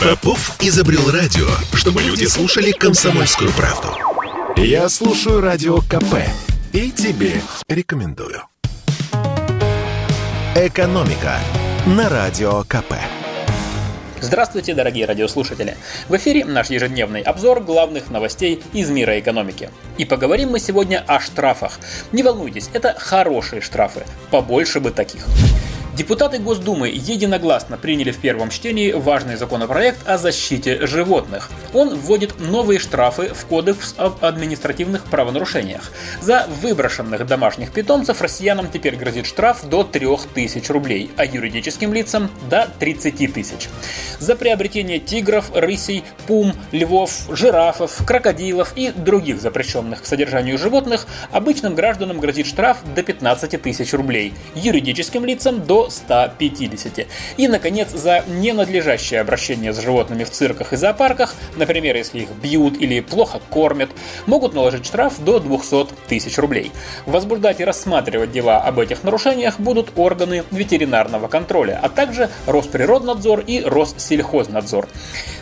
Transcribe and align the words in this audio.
Попов 0.00 0.56
изобрел 0.60 1.10
радио, 1.10 1.46
чтобы 1.74 2.02
люди 2.02 2.24
слушали 2.26 2.72
комсомольскую 2.72 3.50
правду. 3.52 3.88
Я 4.56 4.88
слушаю 4.88 5.40
радио 5.40 5.78
КП 5.78 6.16
и 6.72 6.90
тебе 6.90 7.40
рекомендую. 7.68 8.42
«Экономика» 10.54 11.38
на 11.86 12.08
Радио 12.08 12.62
КП. 12.64 12.94
Здравствуйте, 14.20 14.74
дорогие 14.74 15.06
радиослушатели! 15.06 15.76
В 16.08 16.16
эфире 16.16 16.44
наш 16.44 16.68
ежедневный 16.68 17.22
обзор 17.22 17.60
главных 17.60 18.10
новостей 18.10 18.62
из 18.74 18.90
мира 18.90 19.18
экономики. 19.18 19.70
И 19.96 20.04
поговорим 20.04 20.50
мы 20.50 20.60
сегодня 20.60 21.02
о 21.06 21.20
штрафах. 21.20 21.78
Не 22.12 22.22
волнуйтесь, 22.22 22.68
это 22.74 22.94
хорошие 22.98 23.62
штрафы, 23.62 24.04
побольше 24.30 24.80
бы 24.80 24.90
таких. 24.90 25.24
Депутаты 26.00 26.38
Госдумы 26.38 26.88
единогласно 26.88 27.76
приняли 27.76 28.10
в 28.10 28.16
первом 28.16 28.48
чтении 28.48 28.90
важный 28.92 29.36
законопроект 29.36 29.98
о 30.08 30.16
защите 30.16 30.86
животных. 30.86 31.50
Он 31.74 31.94
вводит 31.94 32.40
новые 32.40 32.80
штрафы 32.80 33.34
в 33.34 33.44
Кодекс 33.44 33.94
об 33.98 34.24
административных 34.24 35.04
правонарушениях. 35.04 35.92
За 36.22 36.46
выброшенных 36.62 37.26
домашних 37.26 37.70
питомцев 37.70 38.22
россиянам 38.22 38.70
теперь 38.72 38.96
грозит 38.96 39.26
штраф 39.26 39.68
до 39.68 39.84
3000 39.84 40.72
рублей, 40.72 41.10
а 41.18 41.26
юридическим 41.26 41.92
лицам 41.92 42.30
до 42.48 42.66
30 42.78 43.34
тысяч. 43.34 43.68
За 44.18 44.36
приобретение 44.36 45.00
тигров, 45.00 45.50
рысей, 45.54 46.04
пум, 46.26 46.54
львов, 46.72 47.26
жирафов, 47.28 48.06
крокодилов 48.06 48.72
и 48.74 48.90
других 48.90 49.38
запрещенных 49.38 50.00
к 50.00 50.06
содержанию 50.06 50.56
животных 50.56 51.06
обычным 51.30 51.74
гражданам 51.74 52.20
грозит 52.20 52.46
штраф 52.46 52.78
до 52.94 53.02
15 53.02 53.60
тысяч 53.60 53.92
рублей, 53.92 54.32
юридическим 54.54 55.26
лицам 55.26 55.66
до 55.66 55.89
150. 55.90 57.06
И, 57.36 57.48
наконец, 57.48 57.90
за 57.90 58.24
ненадлежащее 58.28 59.20
обращение 59.20 59.72
с 59.72 59.80
животными 59.80 60.24
в 60.24 60.30
цирках 60.30 60.72
и 60.72 60.76
зоопарках, 60.76 61.34
например, 61.56 61.96
если 61.96 62.20
их 62.20 62.30
бьют 62.30 62.80
или 62.80 63.00
плохо 63.00 63.40
кормят, 63.50 63.90
могут 64.26 64.54
наложить 64.54 64.86
штраф 64.86 65.22
до 65.22 65.40
200 65.40 65.88
тысяч 66.08 66.38
рублей. 66.38 66.72
Возбуждать 67.06 67.60
и 67.60 67.64
рассматривать 67.64 68.32
дела 68.32 68.58
об 68.58 68.78
этих 68.78 69.02
нарушениях 69.02 69.60
будут 69.60 69.92
органы 69.96 70.44
ветеринарного 70.50 71.28
контроля, 71.28 71.78
а 71.82 71.88
также 71.88 72.30
Росприроднадзор 72.46 73.40
и 73.40 73.62
Россельхознадзор. 73.62 74.88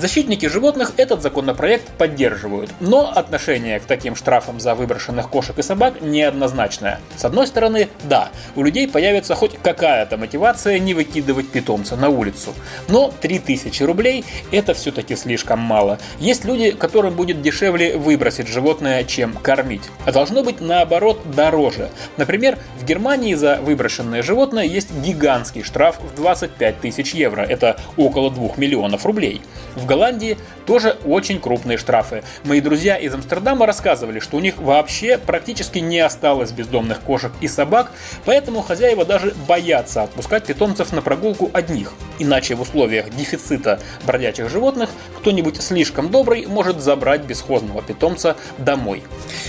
Защитники 0.00 0.46
животных 0.46 0.94
этот 0.96 1.20
законопроект 1.20 1.86
поддерживают, 1.98 2.70
но 2.80 3.12
отношение 3.14 3.80
к 3.80 3.84
таким 3.84 4.16
штрафам 4.16 4.58
за 4.58 4.74
выброшенных 4.74 5.28
кошек 5.28 5.58
и 5.58 5.62
собак 5.62 6.00
неоднозначное. 6.00 7.00
С 7.16 7.24
одной 7.26 7.46
стороны, 7.46 7.88
да, 8.04 8.30
у 8.56 8.62
людей 8.62 8.88
появится 8.88 9.34
хоть 9.34 9.58
какая-то 9.58 10.16
мотивация 10.30 10.78
не 10.78 10.94
выкидывать 10.94 11.48
питомца 11.48 11.96
на 11.96 12.08
улицу. 12.08 12.54
Но 12.86 13.12
3000 13.20 13.82
рублей 13.82 14.24
это 14.52 14.74
все-таки 14.74 15.16
слишком 15.16 15.58
мало. 15.58 15.98
Есть 16.20 16.44
люди, 16.44 16.70
которым 16.70 17.14
будет 17.14 17.42
дешевле 17.42 17.96
выбросить 17.96 18.46
животное, 18.46 19.02
чем 19.02 19.32
кормить. 19.32 19.82
А 20.06 20.12
должно 20.12 20.44
быть 20.44 20.60
наоборот 20.60 21.20
дороже. 21.34 21.90
Например, 22.16 22.58
в 22.78 22.84
Германии 22.84 23.34
за 23.34 23.56
выброшенное 23.60 24.22
животное 24.22 24.62
есть 24.62 24.92
гигантский 24.92 25.64
штраф 25.64 25.98
в 26.00 26.14
25 26.14 26.80
тысяч 26.80 27.12
евро. 27.12 27.42
Это 27.42 27.76
около 27.96 28.30
2 28.30 28.50
миллионов 28.56 29.04
рублей. 29.06 29.42
В 29.74 29.84
Голландии 29.84 30.38
тоже 30.64 30.96
очень 31.04 31.40
крупные 31.40 31.76
штрафы. 31.76 32.22
Мои 32.44 32.60
друзья 32.60 32.96
из 32.96 33.12
Амстердама 33.12 33.66
рассказывали, 33.66 34.20
что 34.20 34.36
у 34.36 34.40
них 34.40 34.58
вообще 34.58 35.18
практически 35.18 35.80
не 35.80 35.98
осталось 35.98 36.52
бездомных 36.52 37.00
кошек 37.00 37.32
и 37.40 37.48
собак, 37.48 37.90
поэтому 38.24 38.62
хозяева 38.62 39.04
даже 39.04 39.34
боятся 39.48 40.04
отпускать 40.10 40.44
питомцев 40.44 40.92
на 40.92 41.02
прогулку 41.02 41.50
одних. 41.52 41.92
Иначе 42.18 42.54
в 42.54 42.60
условиях 42.60 43.10
дефицита 43.10 43.80
бродячих 44.04 44.50
животных 44.50 44.90
кто-нибудь 45.18 45.62
слишком 45.62 46.10
добрый 46.10 46.46
может 46.46 46.80
забрать 46.80 47.22
бесхозного 47.22 47.80
питомца 47.80 48.36
домой. 48.58 49.04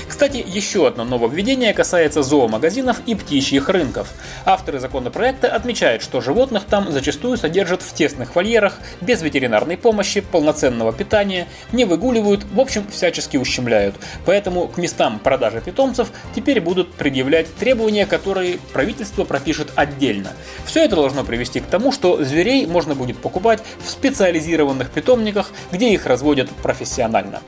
Кстати, 0.08 0.44
еще 0.46 0.88
одно 0.88 1.04
нововведение 1.04 1.74
касается 1.74 2.22
зоомагазинов 2.22 3.02
и 3.08 3.16
птичьих 3.16 3.70
рынков. 3.70 4.10
Авторы 4.46 4.80
законопроекта 4.80 5.48
отмечают, 5.48 6.04
что 6.04 6.22
животных 6.22 6.64
там 6.66 6.92
зачастую 6.92 7.38
содержат 7.38 7.82
в 7.82 7.94
тесных 7.94 8.36
вольерах, 8.36 8.78
без 9.02 9.22
ветеринарной 9.22 9.78
помощи, 9.78 10.22
полноценного 10.22 10.94
питания, 10.94 11.48
не 11.72 11.86
выгуливают, 11.86 12.46
в 12.54 12.60
общем, 12.60 12.86
всячески 12.90 13.38
ущемляют. 13.38 13.96
Поэтому 14.26 14.68
к 14.68 14.78
местам 14.78 15.20
продажи 15.20 15.60
питомцев 15.62 16.10
теперь 16.36 16.62
будут 16.62 16.94
предъявлять 16.94 17.54
требования, 17.56 18.06
которые 18.06 18.60
правительство 18.74 19.24
пропишет 19.24 19.72
отдельно. 19.76 20.34
Все 20.66 20.86
это 20.86 20.96
должно 20.96 21.24
привести 21.24 21.60
к 21.60 21.66
тому, 21.66 21.92
что 21.92 22.24
зверей 22.24 22.66
можно 22.66 22.96
будет 22.96 23.18
покупать 23.18 23.62
в 23.84 23.90
специализированных 23.90 24.90
питомниках, 24.90 25.52
где 25.72 25.94
их 25.94 26.06
разводят 26.06 26.50
профессионально. 26.50 27.42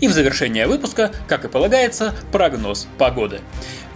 И 0.00 0.08
в 0.08 0.12
завершение 0.12 0.66
выпуска, 0.66 1.12
как 1.28 1.44
и 1.44 1.48
полагается, 1.48 2.14
прогноз 2.32 2.86
погоды. 2.98 3.40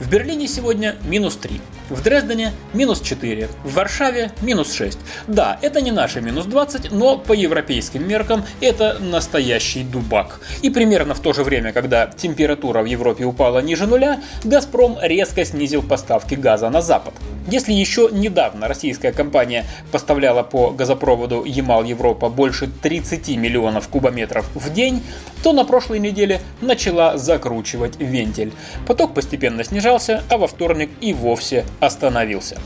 В 0.01 0.09
Берлине 0.09 0.47
сегодня 0.47 0.95
минус 1.09 1.35
3, 1.37 1.61
в 1.91 2.03
Дрездене 2.03 2.53
минус 2.73 3.01
4, 3.01 3.49
в 3.65 3.75
Варшаве 3.75 4.31
минус 4.43 4.73
6. 4.73 4.97
Да, 5.27 5.59
это 5.61 5.81
не 5.81 5.91
наши 5.91 6.21
минус 6.21 6.47
20, 6.47 6.93
но 6.93 7.19
по 7.19 7.33
европейским 7.33 8.07
меркам 8.07 8.45
это 8.61 8.99
настоящий 9.01 9.83
дубак. 9.83 10.41
И 10.63 10.71
примерно 10.71 11.15
в 11.15 11.21
то 11.21 11.33
же 11.33 11.43
время, 11.43 11.73
когда 11.73 12.07
температура 12.07 12.83
в 12.83 12.85
Европе 12.85 13.25
упала 13.25 13.59
ниже 13.59 13.89
нуля, 13.89 14.21
Газпром 14.45 14.99
резко 15.03 15.45
снизил 15.45 15.83
поставки 15.83 16.37
газа 16.37 16.71
на 16.71 16.81
запад. 16.81 17.15
Если 17.51 17.73
еще 17.73 18.11
недавно 18.13 18.69
российская 18.69 19.11
компания 19.11 19.65
поставляла 19.91 20.43
по 20.43 20.71
газопроводу 20.71 21.45
Ямал-Европа 21.45 22.29
больше 22.29 22.69
30 22.69 23.37
миллионов 23.37 23.89
кубометров 23.89 24.47
в 24.55 24.71
день, 24.71 25.03
то 25.43 25.55
на 25.55 25.65
прошлой 25.65 25.99
неделе 25.99 26.43
начала 26.61 27.17
закручивать 27.17 27.99
вентиль. 27.99 28.53
Поток 28.87 29.15
постепенно 29.15 29.65
снижался, 29.89 30.23
а 30.29 30.37
во 30.37 30.47
вторник 30.47 30.91
и 31.01 31.15
вовсе 31.15 31.65
остановился. 31.81 32.59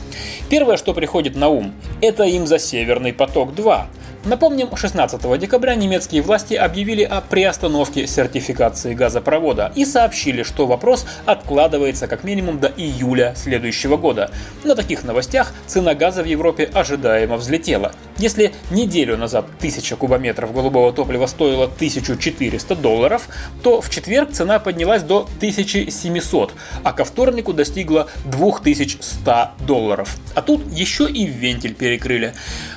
Первое, 0.49 0.75
что 0.75 0.93
приходит 0.93 1.35
на 1.35 1.47
ум, 1.47 1.73
это 2.01 2.23
им 2.23 2.45
за 2.45 2.59
Северный 2.59 3.13
поток-2– 3.13 3.85
Напомним, 4.25 4.73
16 4.73 5.37
декабря 5.37 5.75
немецкие 5.75 6.21
власти 6.21 6.53
объявили 6.53 7.03
о 7.03 7.19
приостановке 7.19 8.07
сертификации 8.07 8.93
газопровода 8.93 9.73
и 9.75 9.83
сообщили, 9.83 10.43
что 10.43 10.65
вопрос 10.65 11.05
откладывается 11.25 12.07
как 12.07 12.23
минимум 12.23 12.57
до 12.57 12.67
июля 12.67 13.33
следующего 13.35 13.97
года. 13.97 14.31
На 14.63 14.75
таких 14.75 15.03
новостях 15.03 15.51
цена 15.67 15.93
газа 15.93 16.23
в 16.23 16.25
Европе 16.25 16.69
ожидаемо 16.73 17.35
взлетела. 17.35 17.91
Если 18.17 18.53
неделю 18.71 19.17
назад 19.17 19.45
1000 19.57 19.97
кубометров 19.97 20.53
голубого 20.53 20.93
топлива 20.93 21.25
стоила 21.25 21.65
1400 21.65 22.75
долларов, 22.75 23.27
то 23.61 23.81
в 23.81 23.89
четверг 23.89 24.31
цена 24.31 24.59
поднялась 24.59 25.03
до 25.03 25.27
1700, 25.37 26.53
а 26.83 26.93
ко 26.93 27.03
вторнику 27.03 27.51
достигла 27.51 28.07
2100 28.25 29.49
долларов. 29.67 30.15
А 30.33 30.41
тут 30.41 30.61
еще 30.71 31.09
и 31.09 31.25
вентиль 31.25 31.73
перекрыли. 31.73 32.33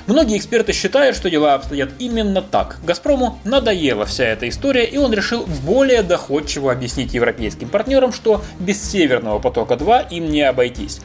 Многие 0.07 0.37
эксперты 0.37 0.73
считают, 0.73 1.15
что 1.15 1.29
дела 1.37 1.53
обстоят 1.53 1.89
именно 1.99 2.41
так. 2.41 2.77
Газпрому 2.83 3.39
надоела 3.43 4.05
вся 4.05 4.25
эта 4.25 4.49
история, 4.49 4.85
и 4.85 4.97
он 4.97 5.13
решил 5.13 5.45
более 5.63 6.01
доходчиво 6.01 6.71
объяснить 6.71 7.13
европейским 7.13 7.69
партнерам, 7.69 8.11
что 8.11 8.41
без 8.59 8.81
Северного 8.81 9.37
потока-2 9.37 10.07
им 10.09 10.31
не 10.31 10.41
обойтись. 10.41 10.99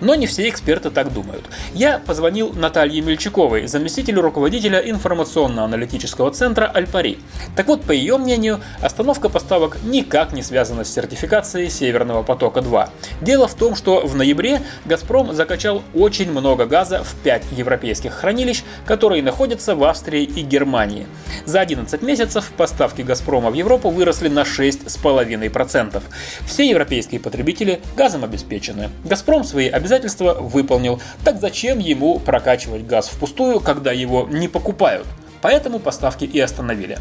Но 0.00 0.14
не 0.14 0.26
все 0.26 0.48
эксперты 0.48 0.90
так 0.90 1.12
думают. 1.12 1.44
Я 1.74 1.98
позвонил 1.98 2.52
Наталье 2.52 3.00
Мельчаковой, 3.02 3.66
заместителю 3.66 4.22
руководителя 4.22 4.78
информационно-аналитического 4.78 6.30
центра 6.30 6.66
Альпари. 6.66 7.18
Так 7.54 7.66
вот, 7.66 7.82
по 7.82 7.92
ее 7.92 8.16
мнению, 8.16 8.60
остановка 8.80 9.28
поставок 9.28 9.76
никак 9.84 10.32
не 10.32 10.42
связана 10.42 10.84
с 10.84 10.92
сертификацией 10.92 11.70
Северного 11.70 12.22
потока-2. 12.22 12.88
Дело 13.20 13.46
в 13.46 13.54
том, 13.54 13.74
что 13.74 14.06
в 14.06 14.14
ноябре 14.14 14.62
«Газпром» 14.86 15.34
закачал 15.34 15.82
очень 15.94 16.30
много 16.30 16.66
газа 16.66 17.04
в 17.04 17.14
5 17.22 17.44
европейских 17.52 18.12
хранилищ, 18.12 18.62
которые 18.86 19.22
находятся 19.22 19.74
в 19.74 19.84
Австрии 19.84 20.24
и 20.24 20.40
Германии. 20.42 21.06
За 21.44 21.60
11 21.60 22.02
месяцев 22.02 22.52
поставки 22.56 23.02
«Газпрома» 23.02 23.50
в 23.50 23.54
Европу 23.54 23.90
выросли 23.90 24.28
на 24.28 24.42
6,5%. 24.42 26.02
Все 26.46 26.68
европейские 26.68 27.20
потребители 27.20 27.80
газом 27.96 28.24
обеспечены. 28.24 28.90
«Газпром» 29.04 29.44
свои 29.44 29.68
обязательства 29.68 29.89
обязательства 29.90 30.34
выполнил. 30.34 31.00
Так 31.24 31.40
зачем 31.40 31.78
ему 31.80 32.20
прокачивать 32.20 32.86
газ 32.86 33.08
впустую, 33.08 33.60
когда 33.60 33.90
его 33.90 34.28
не 34.30 34.46
покупают? 34.46 35.06
Поэтому 35.42 35.78
поставки 35.78 36.24
и 36.24 36.38
остановили. 36.38 36.98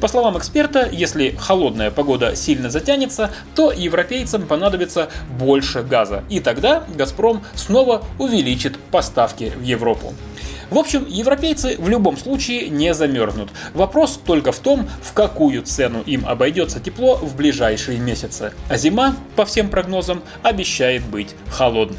По 0.00 0.08
словам 0.08 0.38
эксперта, 0.38 0.88
если 0.90 1.30
холодная 1.30 1.90
погода 1.90 2.36
сильно 2.36 2.70
затянется, 2.70 3.30
то 3.54 3.72
европейцам 3.72 4.46
понадобится 4.46 5.10
больше 5.38 5.82
газа. 5.82 6.22
И 6.30 6.38
тогда 6.40 6.84
«Газпром» 6.94 7.42
снова 7.54 8.04
увеличит 8.18 8.78
поставки 8.78 9.52
в 9.56 9.62
Европу. 9.62 10.14
В 10.70 10.78
общем, 10.78 11.04
европейцы 11.06 11.76
в 11.76 11.88
любом 11.88 12.16
случае 12.16 12.70
не 12.70 12.94
замерзнут. 12.94 13.50
Вопрос 13.74 14.18
только 14.24 14.52
в 14.52 14.58
том, 14.60 14.88
в 15.02 15.12
какую 15.12 15.62
цену 15.62 16.02
им 16.06 16.24
обойдется 16.26 16.80
тепло 16.80 17.16
в 17.16 17.36
ближайшие 17.36 17.98
месяцы. 17.98 18.52
А 18.70 18.78
зима, 18.78 19.16
по 19.36 19.44
всем 19.44 19.68
прогнозам, 19.68 20.22
обещает 20.42 21.02
быть 21.04 21.34
холодной. 21.50 21.98